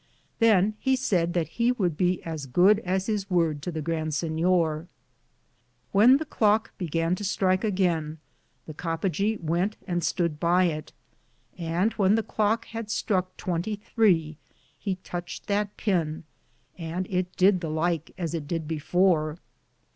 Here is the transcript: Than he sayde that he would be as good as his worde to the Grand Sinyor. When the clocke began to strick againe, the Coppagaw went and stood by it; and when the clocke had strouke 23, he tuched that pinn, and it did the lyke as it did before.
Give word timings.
Than 0.39 0.73
he 0.79 0.95
sayde 0.95 1.33
that 1.33 1.47
he 1.47 1.71
would 1.71 1.95
be 1.95 2.23
as 2.23 2.47
good 2.47 2.79
as 2.79 3.05
his 3.05 3.29
worde 3.29 3.61
to 3.61 3.71
the 3.71 3.83
Grand 3.83 4.13
Sinyor. 4.13 4.87
When 5.91 6.17
the 6.17 6.25
clocke 6.25 6.71
began 6.79 7.13
to 7.13 7.23
strick 7.23 7.63
againe, 7.63 8.17
the 8.65 8.73
Coppagaw 8.73 9.41
went 9.41 9.77
and 9.85 10.03
stood 10.03 10.39
by 10.39 10.63
it; 10.63 10.91
and 11.55 11.93
when 12.01 12.15
the 12.15 12.23
clocke 12.23 12.65
had 12.65 12.87
strouke 12.89 13.37
23, 13.37 14.37
he 14.75 14.95
tuched 15.03 15.45
that 15.45 15.77
pinn, 15.77 16.23
and 16.79 17.05
it 17.07 17.37
did 17.37 17.61
the 17.61 17.69
lyke 17.69 18.11
as 18.17 18.33
it 18.33 18.47
did 18.47 18.67
before. 18.67 19.37